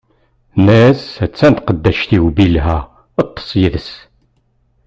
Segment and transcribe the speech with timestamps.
[0.51, 2.77] Tenna-as: a-tt-an tqeddact-iw Bilha,
[3.25, 3.91] ṭṭeṣ yid-s.